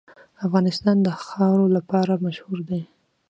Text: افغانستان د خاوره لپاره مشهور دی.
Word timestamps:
افغانستان 0.45 0.97
د 1.03 1.07
خاوره 1.25 1.67
لپاره 1.77 2.21
مشهور 2.25 2.59
دی. 2.69 2.81